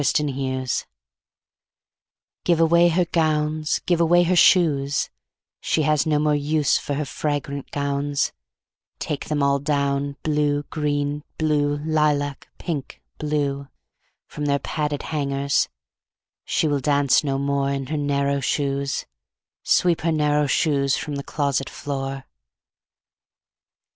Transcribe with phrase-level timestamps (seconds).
[0.03, 0.87] CHORUS
[2.43, 5.11] Give away her gowns, Give away her shoes;
[5.59, 8.31] She has no more use For her fragrant gowns;
[8.97, 13.67] Take them all down, Blue, green, blue, Lilac, pink, blue,
[14.25, 15.69] From their padded hangers;
[16.45, 19.05] She will dance no more In her narrow shoes;
[19.61, 22.25] Sweep her narrow shoes From the closet floor.